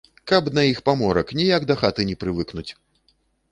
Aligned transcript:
Каб 0.29 0.47
на 0.57 0.63
іх 0.69 0.79
паморак, 0.89 1.35
ніяк 1.41 1.69
да 1.73 1.77
хаты 1.83 2.01
не 2.13 2.19
прывыкнуць. 2.25 2.67